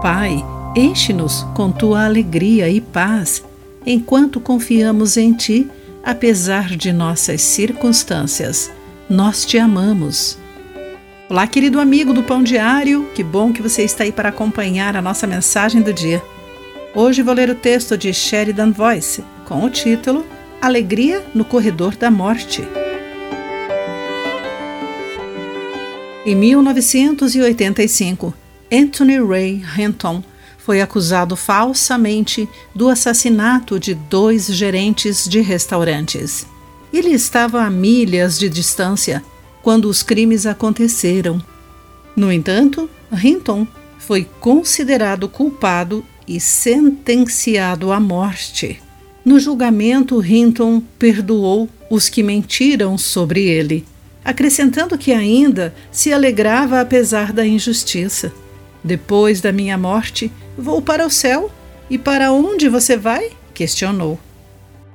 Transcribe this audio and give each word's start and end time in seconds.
Pai, 0.00 0.44
enche-nos 0.76 1.44
com 1.56 1.72
tua 1.72 2.04
alegria 2.04 2.68
e 2.70 2.80
paz 2.80 3.42
enquanto 3.84 4.38
confiamos 4.38 5.16
em 5.16 5.32
ti, 5.32 5.68
apesar 6.04 6.76
de 6.76 6.92
nossas 6.92 7.42
circunstâncias. 7.42 8.70
Nós 9.10 9.44
te 9.44 9.58
amamos. 9.58 10.38
Olá, 11.28 11.48
querido 11.48 11.80
amigo 11.80 12.12
do 12.12 12.22
Pão 12.22 12.44
Diário, 12.44 13.08
que 13.12 13.24
bom 13.24 13.52
que 13.52 13.60
você 13.60 13.82
está 13.82 14.04
aí 14.04 14.12
para 14.12 14.28
acompanhar 14.28 14.96
a 14.96 15.02
nossa 15.02 15.26
mensagem 15.26 15.82
do 15.82 15.92
dia. 15.92 16.22
Hoje 16.94 17.20
vou 17.20 17.34
ler 17.34 17.50
o 17.50 17.56
texto 17.56 17.98
de 17.98 18.14
Sheridan 18.14 18.70
Voice 18.70 19.24
com 19.46 19.64
o 19.64 19.70
título 19.70 20.24
Alegria 20.62 21.24
no 21.34 21.44
Corredor 21.44 21.96
da 21.96 22.08
Morte. 22.08 22.62
Em 26.24 26.36
1985, 26.36 28.32
Anthony 28.70 29.18
Ray 29.18 29.62
Hinton 29.78 30.22
foi 30.58 30.82
acusado 30.82 31.34
falsamente 31.34 32.46
do 32.74 32.90
assassinato 32.90 33.80
de 33.80 33.94
dois 33.94 34.46
gerentes 34.46 35.26
de 35.26 35.40
restaurantes. 35.40 36.46
Ele 36.92 37.10
estava 37.10 37.62
a 37.62 37.70
milhas 37.70 38.38
de 38.38 38.48
distância 38.50 39.24
quando 39.62 39.86
os 39.86 40.02
crimes 40.02 40.44
aconteceram. 40.44 41.42
No 42.14 42.30
entanto, 42.30 42.88
Hinton 43.12 43.66
foi 43.98 44.28
considerado 44.40 45.28
culpado 45.28 46.04
e 46.26 46.38
sentenciado 46.38 47.90
à 47.90 47.98
morte. 47.98 48.82
No 49.24 49.40
julgamento, 49.40 50.22
Hinton 50.24 50.82
perdoou 50.98 51.68
os 51.90 52.10
que 52.10 52.22
mentiram 52.22 52.98
sobre 52.98 53.44
ele, 53.44 53.86
acrescentando 54.22 54.98
que 54.98 55.12
ainda 55.12 55.74
se 55.90 56.12
alegrava 56.12 56.80
apesar 56.80 57.32
da 57.32 57.46
injustiça. 57.46 58.32
Depois 58.82 59.40
da 59.40 59.52
minha 59.52 59.76
morte, 59.76 60.32
vou 60.56 60.80
para 60.80 61.06
o 61.06 61.10
céu. 61.10 61.50
E 61.90 61.96
para 61.96 62.32
onde 62.32 62.68
você 62.68 62.96
vai? 62.96 63.30
questionou. 63.54 64.18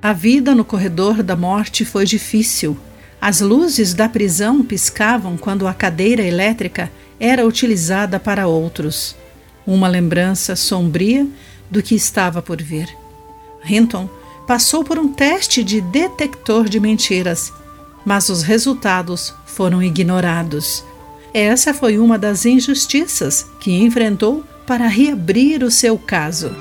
A 0.02 0.14
vida 0.14 0.54
no 0.54 0.64
corredor 0.64 1.24
da 1.24 1.36
morte 1.36 1.84
foi 1.84 2.06
difícil. 2.06 2.78
As 3.20 3.40
luzes 3.40 3.94
da 3.94 4.08
prisão 4.08 4.64
piscavam 4.64 5.38
quando 5.38 5.68
a 5.68 5.74
cadeira 5.74 6.22
elétrica 6.22 6.92
era 7.20 7.46
utilizada 7.48 8.20
para 8.20 8.48
outros. 8.48 9.16
Uma 9.66 9.88
lembrança 9.88 10.56
sombria 10.56 11.26
do 11.70 11.82
que 11.82 11.96
estava 11.96 12.42
por 12.42 12.62
vir. 12.62 12.88
Hinton 13.66 14.10
passou 14.46 14.84
por 14.84 15.00
um 15.00 15.08
teste 15.08 15.64
de 15.64 15.80
detector 15.80 16.68
de 16.68 16.80
mentiras, 16.80 17.52
mas 18.06 18.28
os 18.30 18.44
resultados 18.44 19.34
foram 19.46 19.82
ignorados. 19.82 20.84
Essa 21.34 21.74
foi 21.74 21.98
uma 21.98 22.20
das 22.20 22.46
injustiças 22.46 23.48
que 23.60 23.72
enfrentou 23.72 24.44
para 24.68 24.86
reabrir 24.86 25.64
o 25.64 25.72
seu 25.72 25.98
caso. 25.98 26.52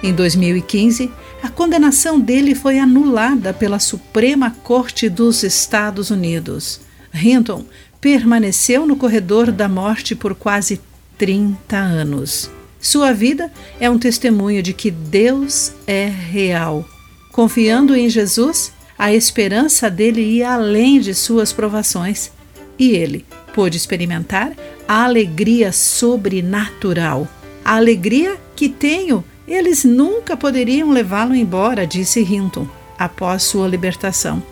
Em 0.00 0.14
2015, 0.14 1.10
a 1.42 1.48
condenação 1.48 2.20
dele 2.20 2.54
foi 2.54 2.78
anulada 2.78 3.52
pela 3.52 3.80
Suprema 3.80 4.52
Corte 4.62 5.08
dos 5.08 5.42
Estados 5.42 6.10
Unidos. 6.10 6.80
Hinton 7.12 7.64
permaneceu 8.00 8.86
no 8.86 8.94
corredor 8.94 9.50
da 9.50 9.68
morte 9.68 10.14
por 10.14 10.34
quase 10.34 10.80
30 11.18 11.76
anos. 11.76 12.50
Sua 12.80 13.12
vida 13.12 13.50
é 13.80 13.90
um 13.90 13.98
testemunho 13.98 14.62
de 14.62 14.72
que 14.72 14.92
Deus 14.92 15.72
é 15.88 16.06
real. 16.06 16.88
Confiando 17.32 17.96
em 17.96 18.08
Jesus, 18.08 18.72
a 18.96 19.12
esperança 19.12 19.90
dele 19.90 20.20
ia 20.20 20.52
além 20.52 21.00
de 21.00 21.14
suas 21.14 21.52
provações 21.52 22.30
e 22.78 22.90
ele 22.90 23.24
pôde 23.54 23.76
experimentar 23.76 24.52
a 24.86 25.04
alegria 25.04 25.72
sobrenatural. 25.72 27.28
A 27.64 27.76
alegria 27.76 28.36
que 28.54 28.68
tenho, 28.68 29.24
eles 29.46 29.84
nunca 29.84 30.36
poderiam 30.36 30.90
levá-lo 30.90 31.34
embora, 31.34 31.86
disse 31.86 32.20
Hinton, 32.20 32.68
após 32.98 33.42
sua 33.42 33.68
libertação. 33.68 34.42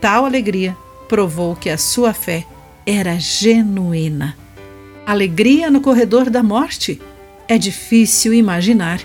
Tal 0.00 0.24
alegria 0.24 0.76
provou 1.08 1.56
que 1.56 1.70
a 1.70 1.78
sua 1.78 2.12
fé 2.12 2.44
era 2.86 3.18
genuína. 3.18 4.36
Alegria 5.06 5.70
no 5.70 5.80
corredor 5.80 6.30
da 6.30 6.42
morte? 6.42 7.00
É 7.48 7.58
difícil 7.58 8.32
imaginar. 8.32 9.00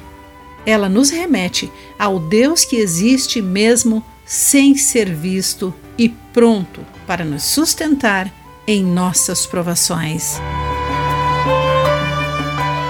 Ela 0.65 0.89
nos 0.89 1.09
remete 1.09 1.71
ao 1.97 2.19
Deus 2.19 2.65
que 2.65 2.75
existe 2.75 3.41
mesmo 3.41 4.03
sem 4.25 4.75
ser 4.75 5.13
visto 5.13 5.73
e 5.97 6.09
pronto 6.09 6.81
para 7.05 7.23
nos 7.23 7.43
sustentar 7.43 8.31
em 8.67 8.83
nossas 8.83 9.45
provações. 9.45 10.39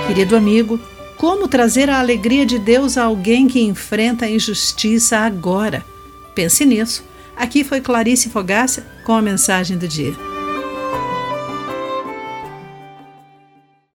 Querido 0.07 0.35
amigo, 0.35 0.79
como 1.17 1.47
trazer 1.47 1.89
a 1.89 1.99
alegria 1.99 2.45
de 2.45 2.59
Deus 2.59 2.97
a 2.97 3.03
alguém 3.03 3.47
que 3.47 3.61
enfrenta 3.61 4.25
a 4.25 4.29
injustiça 4.29 5.17
agora? 5.17 5.85
Pense 6.33 6.65
nisso. 6.65 7.03
Aqui 7.35 7.63
foi 7.63 7.81
Clarice 7.81 8.29
Fogaça 8.29 8.85
com 9.03 9.13
a 9.13 9.21
mensagem 9.21 9.77
do 9.77 9.87
dia. 9.87 10.34